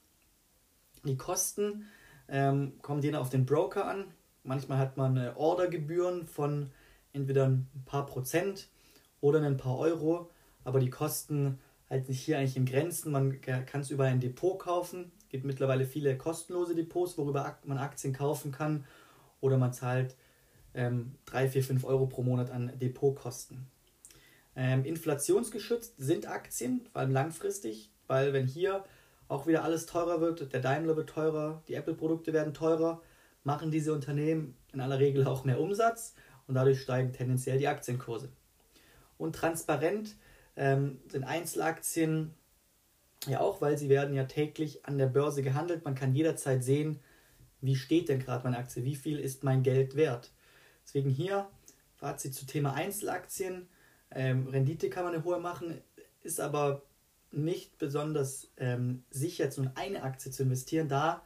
Die 1.04 1.18
Kosten 1.18 1.86
ähm, 2.28 2.74
kommen 2.82 3.02
denen 3.02 3.16
auf 3.16 3.30
den 3.30 3.46
Broker 3.46 3.86
an. 3.86 4.06
Manchmal 4.44 4.78
hat 4.78 4.98
man 4.98 5.18
äh, 5.18 5.32
Ordergebühren 5.36 6.26
von 6.26 6.72
entweder 7.14 7.48
ein 7.48 7.68
paar 7.86 8.06
Prozent 8.06 8.70
oder 9.22 9.42
ein 9.42 9.58
paar 9.58 9.78
Euro, 9.78 10.30
aber 10.64 10.80
die 10.80 10.90
Kosten 10.90 11.60
halten 11.90 12.08
sich 12.08 12.22
hier 12.22 12.38
eigentlich 12.38 12.58
in 12.58 12.66
Grenzen. 12.66 13.12
Man 13.12 13.42
kann 13.42 13.82
es 13.82 13.90
über 13.90 14.06
ein 14.06 14.20
Depot 14.20 14.60
kaufen. 14.60 15.12
Es 15.20 15.30
gibt 15.30 15.46
mittlerweile 15.46 15.86
viele 15.86 16.18
kostenlose 16.18 16.76
Depots, 16.76 17.18
worüber 17.18 17.58
man 17.66 17.78
Aktien 17.78 18.14
kaufen 18.14 18.52
kann. 18.52 18.86
Oder 19.42 19.58
man 19.58 19.74
zahlt 19.74 20.16
ähm, 20.74 21.16
3, 21.26 21.50
4, 21.50 21.64
5 21.64 21.84
Euro 21.86 22.08
pro 22.08 22.24
Monat 22.24 22.52
an 22.52 22.72
Depotkosten. 22.80 23.68
Ähm, 24.56 24.84
inflationsgeschützt 24.84 25.96
sind 25.98 26.28
Aktien, 26.28 26.88
vor 26.92 27.02
allem 27.02 27.12
langfristig, 27.12 27.92
weil 28.08 28.34
wenn 28.34 28.46
hier 28.46 28.84
auch 29.28 29.48
wieder 29.48 29.64
alles 29.64 29.86
teurer 29.86 30.22
wird, 30.22 30.52
der 30.52 30.60
Daimler 30.60 30.98
wird 30.98 31.10
teurer, 31.10 31.64
die 31.68 31.76
Apple-Produkte 31.76 32.34
werden 32.34 32.54
teurer, 32.54 33.02
machen 33.44 33.72
diese 33.72 33.94
Unternehmen 33.94 34.58
in 34.74 34.82
aller 34.82 35.00
Regel 35.00 35.26
auch 35.28 35.46
mehr 35.46 35.60
Umsatz 35.60 36.14
und 36.50 36.56
dadurch 36.56 36.82
steigen 36.82 37.14
tendenziell 37.14 37.60
die 37.60 37.68
Aktienkurse. 37.68 38.30
Und 39.20 39.36
transparent 39.36 40.16
ähm, 40.56 41.00
sind 41.08 41.24
Einzelaktien 41.24 42.34
ja 43.28 43.40
auch, 43.40 43.62
weil 43.62 43.78
sie 43.78 43.88
werden 43.88 44.16
ja 44.16 44.26
täglich 44.26 44.86
an 44.86 44.98
der 44.98 45.06
Börse 45.06 45.44
gehandelt. 45.44 45.86
Man 45.86 45.94
kann 45.94 46.16
jederzeit 46.16 46.64
sehen, 46.64 47.00
wie 47.62 47.76
steht 47.76 48.10
denn 48.10 48.20
gerade 48.20 48.44
meine 48.46 48.58
Aktie, 48.58 48.84
wie 48.84 48.96
viel 48.96 49.20
ist 49.20 49.44
mein 49.44 49.62
Geld 49.62 49.96
wert. 49.96 50.32
Deswegen 50.84 51.10
hier 51.12 51.48
Fazit 51.98 52.34
zu 52.34 52.48
Thema 52.48 52.74
Einzelaktien. 52.74 53.68
Ähm, 54.10 54.48
Rendite 54.48 54.90
kann 54.90 55.04
man 55.04 55.14
eine 55.14 55.24
hohe 55.24 55.40
machen, 55.40 55.80
ist 56.24 56.40
aber 56.40 56.82
nicht 57.32 57.78
besonders 57.78 58.50
ähm, 58.58 59.04
sicher, 59.12 59.44
jetzt 59.44 59.58
nur 59.58 59.68
in 59.68 59.76
eine 59.76 60.02
Aktie 60.02 60.32
zu 60.32 60.44
investieren. 60.44 60.88
Da 60.88 61.22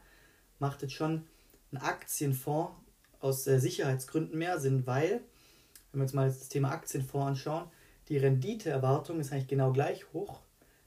macht 0.58 0.82
jetzt 0.82 0.92
schon 0.92 1.24
ein 1.72 1.78
Aktienfonds 1.78 2.83
aus 3.24 3.46
äh, 3.46 3.58
Sicherheitsgründen 3.58 4.38
mehr 4.38 4.60
Sinn, 4.60 4.86
weil, 4.86 5.22
wenn 5.90 6.00
wir 6.00 6.02
uns 6.02 6.12
mal 6.12 6.28
das 6.28 6.48
Thema 6.50 6.70
Aktienfonds 6.70 7.26
anschauen, 7.26 7.64
die 8.08 8.18
Renditeerwartung 8.18 9.18
ist 9.18 9.32
eigentlich 9.32 9.48
genau 9.48 9.72
gleich 9.72 10.12
hoch, 10.12 10.40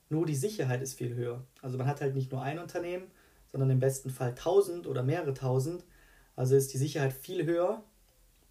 nur 0.09 0.25
die 0.27 0.35
Sicherheit 0.35 0.83
ist 0.83 0.93
viel 0.93 1.15
höher. 1.15 1.43
Also 1.63 1.79
man 1.79 1.87
hat 1.87 1.99
halt 1.99 2.13
nicht 2.13 2.31
nur 2.31 2.43
ein 2.43 2.59
Unternehmen, 2.59 3.07
sondern 3.51 3.71
im 3.71 3.79
besten 3.79 4.11
Fall 4.11 4.35
tausend 4.35 4.85
oder 4.85 5.01
mehrere 5.01 5.33
tausend. 5.33 5.83
Also 6.35 6.55
ist 6.55 6.71
die 6.73 6.77
Sicherheit 6.77 7.11
viel 7.11 7.43
höher, 7.45 7.83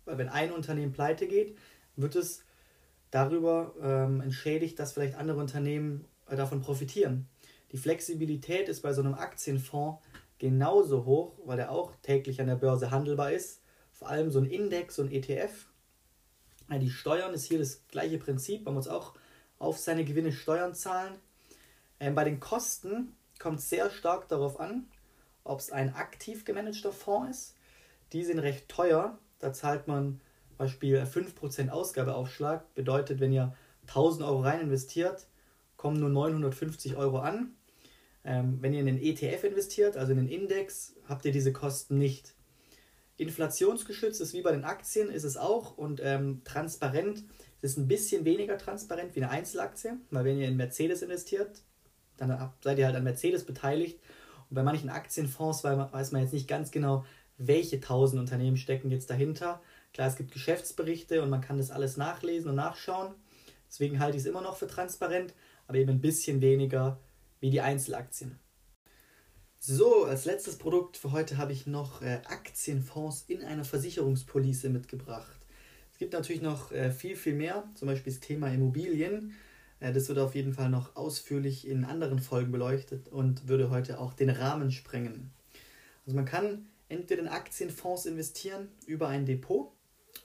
weil 0.05 0.19
wenn 0.19 0.29
ein 0.29 0.53
Unternehmen 0.53 0.93
pleite 0.93 1.29
geht, 1.29 1.57
wird 1.95 2.17
es 2.17 2.43
darüber 3.13 3.73
ähm, 3.81 4.21
entschädigt, 4.21 4.79
dass 4.81 4.93
vielleicht 4.93 5.15
andere 5.15 5.39
Unternehmen 5.39 6.05
äh, 6.29 6.35
davon 6.35 6.61
profitieren. 6.61 7.29
Die 7.71 7.79
Flexibilität 7.79 8.69
ist 8.69 8.83
bei 8.83 8.93
so 8.93 9.03
einem 9.03 9.15
Aktienfonds 9.15 10.05
genauso 10.39 11.05
hoch, 11.05 11.39
weil 11.45 11.61
er 11.61 11.71
auch 11.71 11.93
täglich 12.03 12.41
an 12.41 12.49
der 12.49 12.57
Börse 12.57 12.91
handelbar 12.91 13.31
ist. 13.31 13.63
Vor 13.99 14.09
allem 14.09 14.31
so 14.31 14.39
ein 14.41 14.45
Index, 14.45 14.97
so 14.97 15.03
ein 15.03 15.11
ETF. 15.11 15.69
Die 16.71 16.91
Steuern 16.91 17.33
ist 17.33 17.47
hier 17.47 17.59
das 17.59 17.87
gleiche 17.89 18.19
Prinzip. 18.19 18.67
Man 18.67 18.75
muss 18.75 18.89
auch 18.89 19.15
auf 19.59 19.79
seine 19.79 20.05
Gewinne 20.05 20.33
Steuern 20.33 20.75
zahlen. 20.75 21.15
Ähm, 21.99 22.15
bei 22.15 22.25
den 22.25 22.39
Kosten 22.39 23.17
kommt 23.39 23.61
es 23.61 23.71
sehr 23.71 23.89
stark 23.91 24.29
darauf 24.29 24.61
an, 24.61 24.87
ob 25.45 25.61
es 25.61 25.73
ein 25.73 25.95
aktiv 25.95 26.45
gemanagter 26.45 26.93
Fonds 26.93 27.31
ist. 27.31 27.55
Die 28.13 28.23
sind 28.23 28.39
recht 28.39 28.69
teuer. 28.69 29.19
Da 29.39 29.55
zahlt 29.55 29.89
man 29.89 30.21
Beispiel 30.59 31.03
5% 31.03 31.71
Ausgabeaufschlag. 31.71 32.75
Bedeutet, 32.75 33.19
wenn 33.21 33.33
ihr 33.33 33.57
1000 33.87 34.25
Euro 34.25 34.41
rein 34.41 34.61
investiert, 34.61 35.27
kommen 35.79 36.01
nur 36.01 36.11
950 36.11 36.97
Euro 36.97 37.21
an. 37.21 37.55
Ähm, 38.25 38.59
wenn 38.61 38.75
ihr 38.75 38.81
in 38.81 38.87
den 38.87 39.01
ETF 39.01 39.45
investiert, 39.45 39.97
also 39.97 40.13
in 40.13 40.19
den 40.19 40.29
Index, 40.29 40.95
habt 41.09 41.25
ihr 41.25 41.33
diese 41.33 41.55
Kosten 41.55 41.97
nicht. 41.97 42.36
Inflationsgeschützt 43.17 44.21
ist 44.21 44.35
wie 44.35 44.43
bei 44.43 44.53
den 44.53 44.65
Aktien, 44.65 45.11
ist 45.11 45.25
es 45.25 45.37
auch. 45.37 45.77
Und 45.77 46.01
ähm, 46.03 46.43
transparent 46.45 47.25
ist 47.63 47.79
ein 47.79 47.89
bisschen 47.89 48.25
weniger 48.25 48.59
transparent 48.59 49.15
wie 49.15 49.23
eine 49.23 49.31
Einzelaktie, 49.31 49.99
weil 50.11 50.25
wenn 50.25 50.39
ihr 50.39 50.49
in 50.49 50.57
Mercedes 50.57 51.03
investiert, 51.03 51.63
dann 52.17 52.51
seid 52.63 52.79
ihr 52.79 52.87
halt 52.87 52.97
an 52.97 53.05
Mercedes 53.05 53.45
beteiligt. 53.45 53.99
Und 54.49 54.55
bei 54.55 54.63
manchen 54.63 54.91
Aktienfonds 54.91 55.65
weiß 55.65 56.13
man 56.13 56.23
jetzt 56.23 56.33
nicht 56.33 56.49
ganz 56.49 56.71
genau, 56.71 57.05
welche 57.39 57.81
tausend 57.81 58.21
Unternehmen 58.21 58.57
stecken 58.57 58.91
jetzt 58.91 59.11
dahinter. 59.11 59.61
Klar, 59.93 60.09
es 60.09 60.17
gibt 60.17 60.33
Geschäftsberichte 60.33 61.23
und 61.23 61.31
man 61.31 61.41
kann 61.41 61.59
das 61.59 61.71
alles 61.71 61.97
nachlesen 61.97 62.51
und 62.51 62.57
nachschauen. 62.57 63.15
Deswegen 63.69 63.99
halte 63.99 64.17
ich 64.17 64.23
es 64.23 64.29
immer 64.29 64.43
noch 64.43 64.57
für 64.57 64.67
transparent, 64.67 65.35
aber 65.67 65.79
eben 65.79 65.91
ein 65.91 66.01
bisschen 66.01 66.41
weniger 66.41 67.01
wie 67.41 67.51
die 67.51 67.61
Einzelaktien. 67.61 68.39
So, 69.69 70.05
als 70.05 70.27
letztes 70.27 70.59
Produkt 70.59 70.97
für 70.97 71.11
heute 71.11 71.39
habe 71.39 71.51
ich 71.51 71.67
noch 71.67 72.01
äh, 72.01 72.21
Aktienfonds 72.29 73.25
in 73.27 73.43
einer 73.43 73.65
Versicherungspolice 73.65 74.69
mitgebracht. 74.69 75.37
Es 75.93 75.99
gibt 75.99 76.13
natürlich 76.13 76.41
noch 76.41 76.71
äh, 76.71 76.93
viel, 76.93 77.17
viel 77.17 77.35
mehr, 77.35 77.69
zum 77.75 77.89
Beispiel 77.89 78.13
das 78.13 78.21
Thema 78.21 78.49
Immobilien. 78.49 79.35
Äh, 79.81 79.93
das 79.93 80.09
wird 80.09 80.21
auf 80.21 80.37
jeden 80.37 80.55
Fall 80.55 80.71
noch 80.71 80.95
ausführlich 80.95 81.67
in 81.67 81.85
anderen 81.85 82.21
Folgen 82.21 82.53
beleuchtet 82.53 83.09
und 83.09 83.49
würde 83.49 83.69
heute 83.69 83.99
auch 83.99 84.15
den 84.15 84.31
Rahmen 84.31 84.71
sprengen. 84.71 85.33
Also 86.07 86.15
man 86.15 86.27
kann 86.27 86.69
entweder 86.89 87.23
in 87.23 87.29
Aktienfonds 87.29 88.07
investieren 88.07 88.69
über 88.87 89.09
ein 89.09 89.27
Depot 89.27 89.73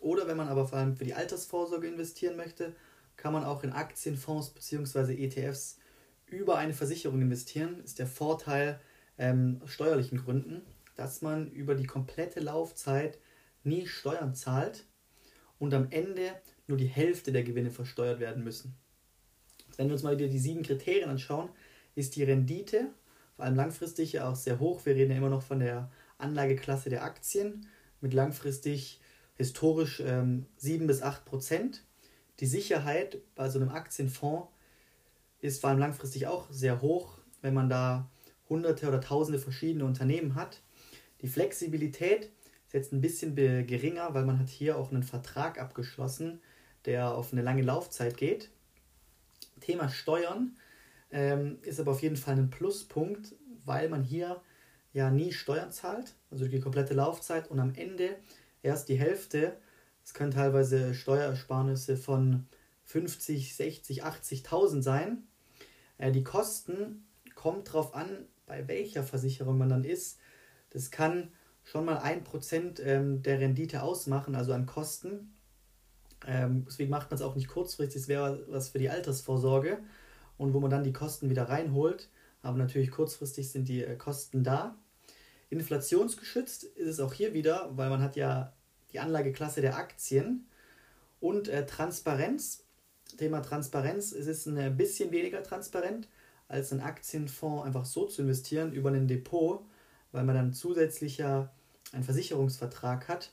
oder 0.01 0.27
wenn 0.27 0.37
man 0.37 0.49
aber 0.49 0.67
vor 0.67 0.77
allem 0.77 0.95
für 0.95 1.05
die 1.05 1.15
Altersvorsorge 1.15 1.87
investieren 1.87 2.37
möchte, 2.37 2.75
kann 3.17 3.33
man 3.33 3.43
auch 3.43 3.63
in 3.63 3.71
Aktienfonds 3.71 4.51
bzw. 4.51 5.15
ETFs 5.15 5.79
über 6.27 6.59
eine 6.59 6.75
Versicherung 6.75 7.23
investieren. 7.23 7.81
Ist 7.83 7.97
der 7.97 8.05
Vorteil 8.05 8.79
ähm, 9.17 9.61
steuerlichen 9.65 10.17
Gründen, 10.17 10.61
dass 10.95 11.21
man 11.21 11.49
über 11.51 11.75
die 11.75 11.85
komplette 11.85 12.39
Laufzeit 12.39 13.19
nie 13.63 13.87
Steuern 13.87 14.35
zahlt 14.35 14.85
und 15.59 15.73
am 15.73 15.87
Ende 15.91 16.31
nur 16.67 16.77
die 16.77 16.87
Hälfte 16.87 17.31
der 17.31 17.43
Gewinne 17.43 17.71
versteuert 17.71 18.19
werden 18.19 18.43
müssen. 18.43 18.75
Wenn 19.77 19.87
wir 19.87 19.93
uns 19.93 20.03
mal 20.03 20.17
wieder 20.17 20.27
die 20.27 20.39
sieben 20.39 20.63
Kriterien 20.63 21.09
anschauen, 21.09 21.49
ist 21.95 22.15
die 22.15 22.23
Rendite, 22.23 22.89
vor 23.35 23.45
allem 23.45 23.55
langfristig, 23.55 24.13
ja 24.13 24.29
auch 24.29 24.35
sehr 24.35 24.59
hoch. 24.59 24.85
Wir 24.85 24.95
reden 24.95 25.11
ja 25.11 25.17
immer 25.17 25.29
noch 25.29 25.43
von 25.43 25.59
der 25.59 25.91
Anlageklasse 26.17 26.89
der 26.89 27.03
Aktien 27.03 27.67
mit 27.99 28.13
langfristig 28.13 29.01
historisch 29.35 30.01
ähm, 30.05 30.45
7 30.57 30.87
bis 30.87 31.01
8 31.01 31.25
Prozent. 31.25 31.83
Die 32.39 32.45
Sicherheit 32.45 33.17
bei 33.35 33.49
so 33.49 33.59
einem 33.59 33.69
Aktienfonds 33.69 34.49
ist 35.39 35.61
vor 35.61 35.69
allem 35.69 35.79
langfristig 35.79 36.27
auch 36.27 36.51
sehr 36.51 36.81
hoch, 36.81 37.17
wenn 37.41 37.53
man 37.53 37.69
da 37.69 38.09
hunderte 38.51 38.87
oder 38.87 39.01
tausende 39.01 39.39
verschiedene 39.39 39.85
Unternehmen 39.85 40.35
hat. 40.35 40.61
Die 41.21 41.27
Flexibilität 41.27 42.29
ist 42.67 42.73
jetzt 42.73 42.93
ein 42.93 43.01
bisschen 43.01 43.35
geringer, 43.35 44.13
weil 44.13 44.25
man 44.25 44.37
hat 44.37 44.49
hier 44.49 44.77
auch 44.77 44.91
einen 44.91 45.03
Vertrag 45.03 45.59
abgeschlossen, 45.59 46.41
der 46.85 47.15
auf 47.15 47.31
eine 47.31 47.41
lange 47.41 47.61
Laufzeit 47.61 48.17
geht. 48.17 48.49
Thema 49.61 49.89
Steuern 49.89 50.57
ähm, 51.11 51.59
ist 51.63 51.79
aber 51.79 51.91
auf 51.91 52.01
jeden 52.01 52.17
Fall 52.17 52.35
ein 52.35 52.49
Pluspunkt, 52.49 53.35
weil 53.65 53.89
man 53.89 54.03
hier 54.03 54.41
ja 54.93 55.09
nie 55.09 55.31
Steuern 55.31 55.71
zahlt, 55.71 56.15
also 56.29 56.47
die 56.47 56.59
komplette 56.59 56.93
Laufzeit 56.93 57.49
und 57.49 57.59
am 57.59 57.73
Ende 57.75 58.17
erst 58.63 58.89
die 58.89 58.99
Hälfte. 58.99 59.55
Es 60.03 60.13
können 60.13 60.31
teilweise 60.31 60.93
Steuerersparnisse 60.93 61.95
von 61.95 62.47
50, 62.85 63.55
60, 63.55 64.03
80.000 64.03 64.81
sein. 64.81 65.23
Äh, 65.97 66.11
die 66.11 66.23
Kosten 66.23 67.05
kommt 67.35 67.69
darauf 67.69 67.93
an, 67.93 68.25
bei 68.51 68.67
welcher 68.67 69.03
Versicherung 69.03 69.57
man 69.57 69.69
dann 69.69 69.85
ist. 69.85 70.19
Das 70.71 70.91
kann 70.91 71.31
schon 71.63 71.85
mal 71.85 71.99
1% 71.99 72.81
ähm, 72.81 73.21
der 73.21 73.39
Rendite 73.39 73.81
ausmachen, 73.81 74.35
also 74.35 74.51
an 74.51 74.65
Kosten. 74.65 75.33
Ähm, 76.27 76.65
deswegen 76.67 76.89
macht 76.89 77.09
man 77.09 77.15
es 77.15 77.21
auch 77.21 77.35
nicht 77.35 77.47
kurzfristig, 77.47 78.01
es 78.01 78.07
wäre 78.09 78.43
was 78.49 78.69
für 78.69 78.77
die 78.77 78.89
Altersvorsorge 78.89 79.79
und 80.37 80.53
wo 80.53 80.59
man 80.59 80.69
dann 80.69 80.83
die 80.83 80.91
Kosten 80.91 81.29
wieder 81.29 81.47
reinholt. 81.47 82.09
Aber 82.41 82.57
natürlich 82.57 82.91
kurzfristig 82.91 83.49
sind 83.49 83.69
die 83.69 83.85
äh, 83.85 83.95
Kosten 83.95 84.43
da. 84.43 84.75
Inflationsgeschützt 85.49 86.65
ist 86.65 86.87
es 86.87 86.99
auch 86.99 87.13
hier 87.13 87.33
wieder, 87.33 87.69
weil 87.77 87.89
man 87.89 88.01
hat 88.01 88.17
ja 88.17 88.51
die 88.91 88.99
Anlageklasse 88.99 89.61
der 89.61 89.77
Aktien 89.77 90.45
und 91.21 91.47
äh, 91.47 91.65
Transparenz. 91.65 92.65
Thema 93.17 93.41
Transparenz, 93.41 94.11
es 94.11 94.27
ist 94.27 94.45
ein 94.45 94.75
bisschen 94.75 95.11
weniger 95.11 95.41
transparent 95.41 96.09
als 96.51 96.71
ein 96.71 96.81
Aktienfonds 96.81 97.65
einfach 97.65 97.85
so 97.85 98.05
zu 98.05 98.21
investieren 98.21 98.73
über 98.73 98.89
ein 98.89 99.07
Depot, 99.07 99.65
weil 100.11 100.23
man 100.23 100.35
dann 100.35 100.53
zusätzlicher 100.53 101.51
einen 101.91 102.03
Versicherungsvertrag 102.03 103.07
hat. 103.07 103.31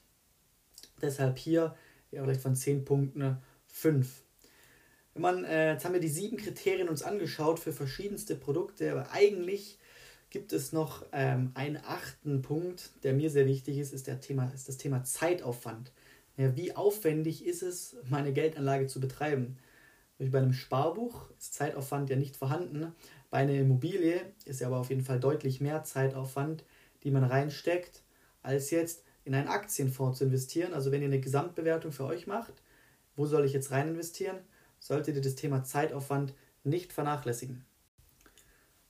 Deshalb 1.00 1.38
hier 1.38 1.74
ja, 2.10 2.22
vielleicht 2.22 2.40
von 2.40 2.56
10 2.56 2.84
Punkten 2.84 3.38
5. 3.66 4.22
Wenn 5.14 5.22
man, 5.22 5.44
äh, 5.44 5.72
jetzt 5.72 5.84
haben 5.84 5.94
wir 5.94 6.00
die 6.00 6.08
sieben 6.08 6.36
Kriterien 6.36 6.88
uns 6.88 7.02
angeschaut 7.02 7.58
für 7.58 7.72
verschiedenste 7.72 8.36
Produkte, 8.36 8.90
aber 8.90 9.10
eigentlich 9.12 9.78
gibt 10.30 10.52
es 10.52 10.72
noch 10.72 11.04
ähm, 11.12 11.52
einen 11.54 11.78
achten 11.78 12.42
Punkt, 12.42 12.90
der 13.02 13.14
mir 13.14 13.30
sehr 13.30 13.46
wichtig 13.46 13.78
ist, 13.78 13.92
ist, 13.92 14.06
der 14.06 14.20
Thema, 14.20 14.50
ist 14.54 14.68
das 14.68 14.76
Thema 14.76 15.04
Zeitaufwand. 15.04 15.92
Ja, 16.36 16.54
wie 16.56 16.76
aufwendig 16.76 17.44
ist 17.44 17.62
es, 17.62 17.96
meine 18.08 18.32
Geldanlage 18.32 18.86
zu 18.86 19.00
betreiben? 19.00 19.58
Bei 20.18 20.38
einem 20.38 20.52
Sparbuch 20.52 21.30
ist 21.38 21.54
Zeitaufwand 21.54 22.10
ja 22.10 22.16
nicht 22.16 22.36
vorhanden. 22.36 22.92
Bei 23.30 23.38
einer 23.38 23.54
Immobilie 23.54 24.20
ist 24.44 24.60
ja 24.60 24.66
aber 24.66 24.78
auf 24.78 24.90
jeden 24.90 25.04
Fall 25.04 25.20
deutlich 25.20 25.60
mehr 25.60 25.84
Zeitaufwand, 25.84 26.64
die 27.04 27.12
man 27.12 27.22
reinsteckt, 27.22 28.02
als 28.42 28.70
jetzt 28.70 29.04
in 29.24 29.34
einen 29.34 29.48
Aktienfonds 29.48 30.18
zu 30.18 30.24
investieren. 30.24 30.74
Also 30.74 30.90
wenn 30.90 31.02
ihr 31.02 31.08
eine 31.08 31.20
Gesamtbewertung 31.20 31.92
für 31.92 32.04
euch 32.04 32.26
macht, 32.26 32.54
wo 33.14 33.26
soll 33.26 33.44
ich 33.44 33.52
jetzt 33.52 33.70
rein 33.70 33.88
investieren, 33.88 34.38
solltet 34.80 35.16
ihr 35.16 35.22
das 35.22 35.36
Thema 35.36 35.62
Zeitaufwand 35.62 36.34
nicht 36.64 36.92
vernachlässigen. 36.92 37.64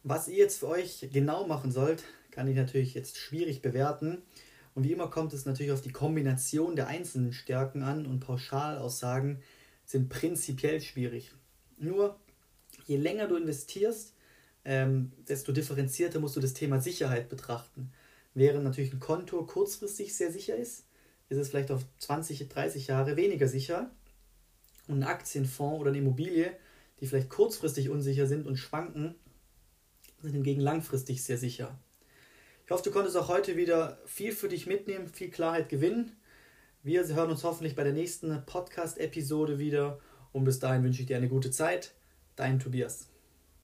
Was 0.02 0.28
ihr 0.28 0.36
jetzt 0.36 0.60
für 0.60 0.68
euch 0.68 1.08
genau 1.12 1.46
machen 1.46 1.72
sollt, 1.72 2.04
kann 2.30 2.48
ich 2.48 2.56
natürlich 2.56 2.94
jetzt 2.94 3.18
schwierig 3.18 3.60
bewerten. 3.60 4.22
Und 4.74 4.84
wie 4.84 4.92
immer 4.92 5.10
kommt 5.10 5.32
es 5.34 5.44
natürlich 5.44 5.72
auf 5.72 5.82
die 5.82 5.92
Kombination 5.92 6.76
der 6.76 6.86
einzelnen 6.86 7.32
Stärken 7.32 7.82
an 7.82 8.06
und 8.06 8.20
Pauschalaussagen 8.20 9.42
sind 9.88 10.10
prinzipiell 10.10 10.82
schwierig. 10.82 11.32
Nur 11.78 12.20
je 12.86 12.98
länger 12.98 13.26
du 13.26 13.36
investierst, 13.36 14.12
ähm, 14.66 15.12
desto 15.26 15.50
differenzierter 15.50 16.20
musst 16.20 16.36
du 16.36 16.40
das 16.40 16.52
Thema 16.52 16.78
Sicherheit 16.78 17.30
betrachten. 17.30 17.90
Während 18.34 18.64
natürlich 18.64 18.92
ein 18.92 19.00
Konto 19.00 19.42
kurzfristig 19.46 20.14
sehr 20.14 20.30
sicher 20.30 20.56
ist, 20.56 20.84
ist 21.30 21.38
es 21.38 21.48
vielleicht 21.48 21.70
auf 21.70 21.86
20, 22.00 22.48
30 22.48 22.88
Jahre 22.88 23.16
weniger 23.16 23.48
sicher. 23.48 23.90
Und 24.88 25.02
ein 25.02 25.08
Aktienfonds 25.08 25.80
oder 25.80 25.88
eine 25.88 25.98
Immobilie, 25.98 26.54
die 27.00 27.06
vielleicht 27.06 27.30
kurzfristig 27.30 27.88
unsicher 27.88 28.26
sind 28.26 28.46
und 28.46 28.56
schwanken, 28.56 29.14
sind 30.20 30.34
hingegen 30.34 30.60
langfristig 30.60 31.24
sehr 31.24 31.38
sicher. 31.38 31.78
Ich 32.66 32.70
hoffe, 32.70 32.84
du 32.84 32.90
konntest 32.90 33.16
auch 33.16 33.28
heute 33.28 33.56
wieder 33.56 33.98
viel 34.04 34.32
für 34.32 34.48
dich 34.48 34.66
mitnehmen, 34.66 35.08
viel 35.08 35.30
Klarheit 35.30 35.70
gewinnen. 35.70 36.12
Wir 36.82 37.06
hören 37.08 37.30
uns 37.30 37.42
hoffentlich 37.42 37.74
bei 37.74 37.82
der 37.82 37.92
nächsten 37.92 38.44
Podcast-Episode 38.46 39.58
wieder 39.58 39.98
Und 40.32 40.44
bis 40.44 40.60
dahin 40.60 40.84
wünsche 40.84 41.00
ich 41.00 41.06
dir 41.06 41.16
eine 41.16 41.28
gute 41.28 41.50
Zeit. 41.50 41.94
Dein 42.36 42.60
Tobias. 42.60 43.08